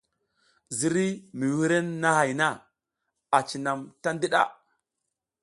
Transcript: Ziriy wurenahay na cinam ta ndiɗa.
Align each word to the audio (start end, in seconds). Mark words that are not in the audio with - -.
Ziriy 0.77 1.13
wurenahay 1.55 2.31
na 2.39 2.47
cinam 3.47 3.79
ta 4.01 4.09
ndiɗa. 4.15 4.41